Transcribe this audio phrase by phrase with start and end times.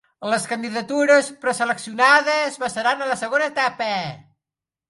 [0.29, 3.93] Les candidatures preseleccionades passaran a la segona etapa.